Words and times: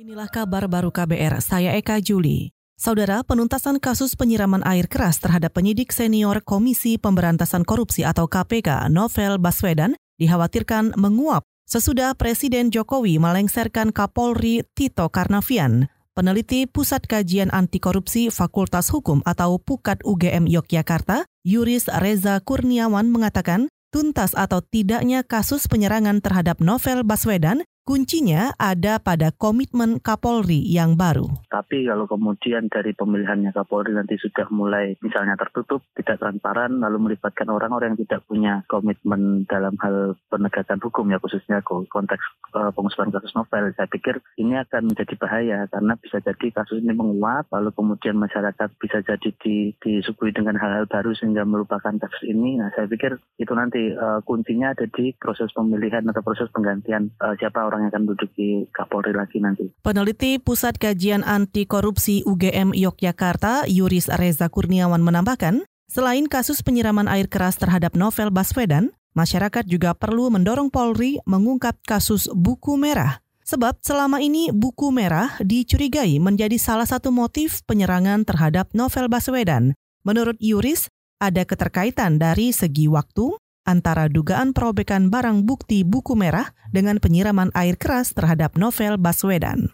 Inilah 0.00 0.32
kabar 0.32 0.64
baru 0.64 0.88
KBR, 0.88 1.44
saya 1.44 1.76
Eka 1.76 2.00
Juli. 2.00 2.56
Saudara, 2.72 3.20
penuntasan 3.20 3.76
kasus 3.76 4.16
penyiraman 4.16 4.64
air 4.64 4.88
keras 4.88 5.20
terhadap 5.20 5.52
penyidik 5.52 5.92
senior 5.92 6.40
Komisi 6.40 6.96
Pemberantasan 6.96 7.68
Korupsi 7.68 8.00
atau 8.08 8.24
KPK, 8.24 8.88
Novel 8.88 9.36
Baswedan, 9.36 10.00
dikhawatirkan 10.16 10.96
menguap 10.96 11.44
sesudah 11.68 12.16
Presiden 12.16 12.72
Jokowi 12.72 13.20
melengsarkan 13.20 13.92
Kapolri 13.92 14.64
Tito 14.72 15.04
Karnavian. 15.12 15.92
Peneliti 16.16 16.64
Pusat 16.64 17.04
Kajian 17.04 17.52
Anti 17.52 17.76
Korupsi 17.76 18.32
Fakultas 18.32 18.88
Hukum 18.88 19.20
atau 19.28 19.60
PUKAD 19.60 20.00
UGM 20.08 20.48
Yogyakarta, 20.48 21.28
Yuris 21.44 21.92
Reza 21.92 22.40
Kurniawan 22.40 23.12
mengatakan, 23.12 23.68
tuntas 23.92 24.32
atau 24.32 24.64
tidaknya 24.64 25.20
kasus 25.28 25.68
penyerangan 25.68 26.24
terhadap 26.24 26.64
Novel 26.64 27.04
Baswedan 27.04 27.68
Kuncinya 27.90 28.54
ada 28.54 29.02
pada 29.02 29.34
komitmen 29.34 29.98
Kapolri 29.98 30.62
yang 30.62 30.94
baru. 30.94 31.26
Tapi 31.50 31.90
kalau 31.90 32.06
kemudian 32.06 32.70
dari 32.70 32.94
pemilihannya 32.94 33.50
Kapolri 33.50 33.90
nanti 33.90 34.14
sudah 34.14 34.46
mulai 34.54 34.94
misalnya 35.02 35.34
tertutup, 35.34 35.82
tidak 35.98 36.22
transparan, 36.22 36.78
lalu 36.78 37.10
melibatkan 37.10 37.50
orang-orang 37.50 37.98
yang 37.98 38.06
tidak 38.06 38.22
punya 38.30 38.62
komitmen 38.70 39.42
dalam 39.50 39.74
hal 39.82 40.14
penegakan 40.30 40.78
hukum 40.78 41.10
ya 41.10 41.18
khususnya 41.18 41.66
konteks 41.66 42.22
uh, 42.54 42.70
kasus 43.10 43.34
novel, 43.34 43.74
saya 43.74 43.90
pikir 43.90 44.22
ini 44.38 44.54
akan 44.62 44.94
menjadi 44.94 45.14
bahaya 45.18 45.58
karena 45.66 45.98
bisa 45.98 46.22
jadi 46.22 46.46
kasus 46.62 46.86
ini 46.86 46.94
menguap, 46.94 47.50
lalu 47.50 47.74
kemudian 47.74 48.14
masyarakat 48.22 48.70
bisa 48.78 49.02
jadi 49.02 49.34
di, 49.42 49.74
disuguhi 49.82 50.30
dengan 50.30 50.54
hal-hal 50.62 50.86
baru 50.86 51.10
sehingga 51.18 51.42
melupakan 51.42 51.98
kasus 51.98 52.22
ini. 52.22 52.54
Nah 52.54 52.70
saya 52.78 52.86
pikir 52.86 53.18
itu 53.42 53.50
nanti 53.50 53.90
uh, 53.98 54.22
kuncinya 54.22 54.78
ada 54.78 54.86
di 54.86 55.10
proses 55.18 55.50
pemilihan 55.50 56.06
atau 56.06 56.22
proses 56.22 56.46
penggantian 56.54 57.10
uh, 57.18 57.34
siapa 57.34 57.66
orang 57.66 57.79
yang 57.80 57.88
akan 57.88 58.04
duduk 58.12 58.30
di 58.36 58.68
Kapolri 58.68 59.16
lagi 59.16 59.40
nanti. 59.40 59.72
Peneliti 59.80 60.36
Pusat 60.36 60.76
Kajian 60.76 61.24
Anti 61.24 61.64
Korupsi 61.64 62.20
UGM 62.28 62.76
Yogyakarta, 62.76 63.64
Yuris 63.64 64.12
Reza 64.12 64.52
Kurniawan 64.52 65.00
menambahkan, 65.00 65.64
selain 65.88 66.28
kasus 66.28 66.60
penyiraman 66.60 67.08
air 67.08 67.26
keras 67.26 67.56
terhadap 67.56 67.96
Novel 67.96 68.28
Baswedan, 68.28 68.92
masyarakat 69.16 69.64
juga 69.64 69.96
perlu 69.96 70.28
mendorong 70.28 70.68
Polri 70.68 71.18
mengungkap 71.24 71.80
kasus 71.82 72.28
buku 72.30 72.76
merah. 72.76 73.24
Sebab 73.42 73.82
selama 73.82 74.22
ini 74.22 74.54
buku 74.54 74.94
merah 74.94 75.34
dicurigai 75.42 76.22
menjadi 76.22 76.54
salah 76.54 76.86
satu 76.86 77.10
motif 77.10 77.66
penyerangan 77.66 78.22
terhadap 78.22 78.70
Novel 78.70 79.10
Baswedan. 79.10 79.74
Menurut 80.06 80.38
Yuris, 80.38 80.86
ada 81.18 81.42
keterkaitan 81.42 82.22
dari 82.22 82.54
segi 82.54 82.86
waktu, 82.86 83.34
antara 83.64 84.08
dugaan 84.08 84.52
perobekan 84.56 85.08
barang 85.12 85.44
bukti 85.44 85.84
buku 85.84 86.16
merah 86.16 86.52
dengan 86.70 86.98
penyiraman 86.98 87.52
air 87.52 87.76
keras 87.76 88.12
terhadap 88.16 88.56
novel 88.56 88.96
Baswedan. 88.96 89.72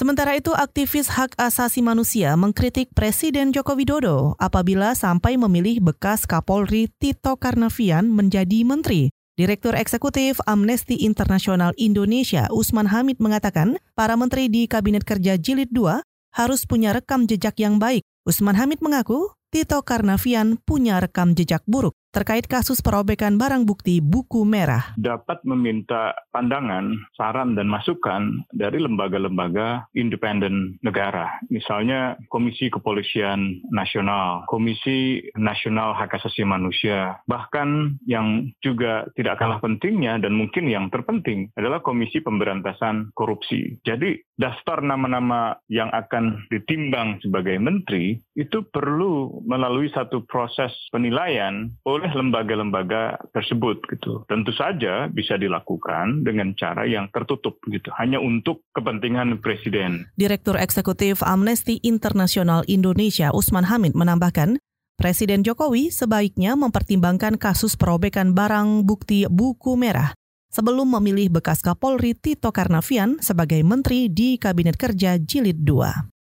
Sementara 0.00 0.32
itu, 0.32 0.56
aktivis 0.56 1.12
hak 1.12 1.36
asasi 1.36 1.84
manusia 1.84 2.32
mengkritik 2.32 2.88
Presiden 2.96 3.52
Joko 3.52 3.76
Widodo 3.76 4.32
apabila 4.40 4.96
sampai 4.96 5.36
memilih 5.36 5.84
bekas 5.84 6.24
Kapolri 6.24 6.88
Tito 6.96 7.36
Karnavian 7.36 8.08
menjadi 8.08 8.64
menteri. 8.64 9.12
Direktur 9.36 9.76
Eksekutif 9.76 10.40
Amnesty 10.48 11.04
Internasional 11.04 11.76
Indonesia 11.76 12.48
Usman 12.48 12.88
Hamid 12.88 13.20
mengatakan, 13.20 13.76
para 13.92 14.16
menteri 14.16 14.48
di 14.48 14.64
Kabinet 14.64 15.04
Kerja 15.04 15.36
Jilid 15.36 15.68
2 15.72 16.00
harus 16.36 16.64
punya 16.64 16.96
rekam 16.96 17.28
jejak 17.28 17.60
yang 17.60 17.76
baik. 17.76 18.00
Usman 18.24 18.56
Hamid 18.56 18.80
mengaku 18.80 19.32
Tito 19.52 19.84
Karnavian 19.84 20.56
punya 20.62 20.96
rekam 21.02 21.36
jejak 21.36 21.60
buruk 21.68 21.92
terkait 22.10 22.46
kasus 22.46 22.82
perobekan 22.82 23.38
barang 23.38 23.62
bukti 23.66 24.02
buku 24.02 24.42
merah. 24.42 24.94
Dapat 24.98 25.46
meminta 25.46 26.14
pandangan, 26.34 26.94
saran, 27.14 27.54
dan 27.54 27.70
masukan 27.70 28.46
dari 28.50 28.82
lembaga-lembaga 28.82 29.86
independen 29.94 30.78
negara. 30.82 31.38
Misalnya 31.50 32.18
Komisi 32.26 32.66
Kepolisian 32.70 33.62
Nasional, 33.70 34.46
Komisi 34.50 35.22
Nasional 35.38 35.94
Hak 35.94 36.18
Asasi 36.18 36.42
Manusia, 36.42 37.22
bahkan 37.30 37.98
yang 38.06 38.50
juga 38.62 39.06
tidak 39.14 39.38
kalah 39.38 39.62
pentingnya 39.62 40.18
dan 40.18 40.34
mungkin 40.34 40.66
yang 40.66 40.90
terpenting 40.90 41.50
adalah 41.54 41.78
Komisi 41.82 42.18
Pemberantasan 42.18 43.14
Korupsi. 43.14 43.78
Jadi 43.86 44.18
daftar 44.40 44.80
nama-nama 44.80 45.52
yang 45.68 45.92
akan 45.92 46.48
ditimbang 46.48 47.20
sebagai 47.20 47.60
menteri 47.60 48.16
itu 48.32 48.64
perlu 48.72 49.44
melalui 49.44 49.92
satu 49.92 50.24
proses 50.24 50.72
penilaian 50.88 51.68
oleh 51.84 51.99
lembaga-lembaga 52.08 53.20
tersebut 53.36 53.84
gitu. 53.92 54.24
Tentu 54.24 54.50
saja 54.56 55.12
bisa 55.12 55.36
dilakukan 55.36 56.24
dengan 56.24 56.56
cara 56.56 56.88
yang 56.88 57.12
tertutup 57.12 57.60
gitu, 57.68 57.92
hanya 58.00 58.16
untuk 58.16 58.64
kepentingan 58.72 59.44
presiden. 59.44 60.08
Direktur 60.16 60.56
Eksekutif 60.56 61.20
Amnesty 61.20 61.82
Internasional 61.84 62.64
Indonesia 62.64 63.28
Usman 63.36 63.68
Hamid 63.68 63.92
menambahkan, 63.92 64.56
Presiden 65.00 65.40
Jokowi 65.40 65.88
sebaiknya 65.88 66.52
mempertimbangkan 66.60 67.40
kasus 67.40 67.72
perobekan 67.72 68.36
barang 68.36 68.84
bukti 68.84 69.24
buku 69.32 69.72
merah 69.72 70.12
sebelum 70.52 70.92
memilih 71.00 71.40
bekas 71.40 71.64
Kapolri 71.64 72.12
Tito 72.12 72.52
Karnavian 72.52 73.16
sebagai 73.24 73.64
menteri 73.64 74.12
di 74.12 74.36
Kabinet 74.36 74.76
Kerja 74.76 75.16
Jilid 75.16 75.64
2. 75.64 76.19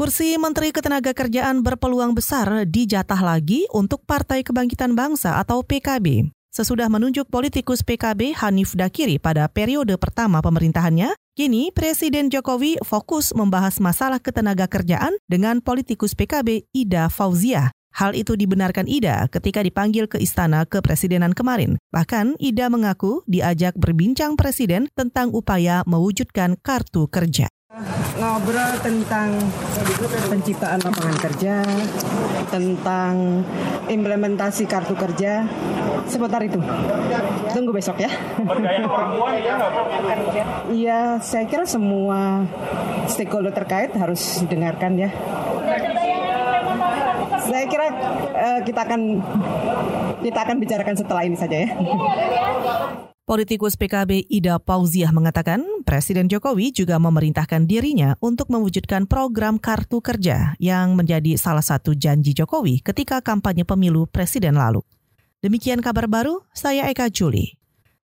Kursi 0.00 0.40
Menteri 0.40 0.72
Ketenagakerjaan 0.72 1.60
berpeluang 1.60 2.16
besar 2.16 2.64
dijatah 2.64 3.20
lagi 3.20 3.68
untuk 3.68 4.00
Partai 4.08 4.40
Kebangkitan 4.40 4.96
Bangsa 4.96 5.36
atau 5.36 5.60
PKB. 5.60 6.32
Sesudah 6.48 6.88
menunjuk 6.88 7.28
politikus 7.28 7.84
PKB 7.84 8.32
Hanif 8.32 8.72
Dakiri 8.72 9.20
pada 9.20 9.44
periode 9.52 10.00
pertama 10.00 10.40
pemerintahannya, 10.40 11.12
kini 11.36 11.68
Presiden 11.76 12.32
Jokowi 12.32 12.80
fokus 12.80 13.36
membahas 13.36 13.76
masalah 13.76 14.24
ketenagakerjaan 14.24 15.20
dengan 15.28 15.60
politikus 15.60 16.16
PKB 16.16 16.64
Ida 16.72 17.12
Fauzia. 17.12 17.68
Hal 17.92 18.16
itu 18.16 18.40
dibenarkan 18.40 18.88
Ida 18.88 19.28
ketika 19.28 19.60
dipanggil 19.60 20.08
ke 20.08 20.16
istana 20.16 20.64
kepresidenan 20.64 21.36
kemarin. 21.36 21.76
Bahkan 21.92 22.40
Ida 22.40 22.72
mengaku 22.72 23.20
diajak 23.28 23.76
berbincang 23.76 24.40
presiden 24.40 24.88
tentang 24.96 25.28
upaya 25.36 25.84
mewujudkan 25.84 26.56
kartu 26.64 27.04
kerja 27.12 27.52
ngobrol 28.20 28.72
tentang 28.84 29.32
penciptaan 30.28 30.78
lapangan 30.84 31.16
kerja, 31.16 31.64
tentang 32.52 33.42
implementasi 33.88 34.68
kartu 34.68 34.92
kerja. 34.92 35.48
Sebentar 36.10 36.42
itu. 36.42 36.58
Tunggu 37.54 37.70
besok 37.70 38.02
ya. 38.02 38.10
Iya, 40.68 41.22
saya 41.22 41.44
kira 41.46 41.64
semua 41.64 42.44
stakeholder 43.08 43.54
terkait 43.54 43.94
harus 43.96 44.42
dengarkan 44.50 44.98
ya. 45.00 45.10
Saya 47.40 47.64
kira 47.66 47.86
uh, 48.36 48.60
kita 48.66 48.80
akan 48.84 49.00
kita 50.20 50.38
akan 50.42 50.56
bicarakan 50.60 50.94
setelah 50.98 51.22
ini 51.24 51.36
saja 51.38 51.56
ya. 51.66 51.68
Politikus 53.30 53.78
PKB 53.78 54.26
Ida 54.26 54.58
Pauziah 54.58 55.14
mengatakan 55.14 55.62
Presiden 55.86 56.26
Jokowi 56.26 56.74
juga 56.74 56.98
memerintahkan 56.98 57.62
dirinya 57.62 58.18
untuk 58.18 58.50
mewujudkan 58.50 59.06
program 59.06 59.54
kartu 59.54 60.02
kerja 60.02 60.58
yang 60.58 60.98
menjadi 60.98 61.38
salah 61.38 61.62
satu 61.62 61.94
janji 61.94 62.34
Jokowi 62.34 62.82
ketika 62.82 63.22
kampanye 63.22 63.62
pemilu 63.62 64.10
presiden 64.10 64.58
lalu. 64.58 64.82
Demikian 65.46 65.78
kabar 65.78 66.10
baru, 66.10 66.42
saya 66.50 66.90
Eka 66.90 67.06
Juli. 67.06 67.59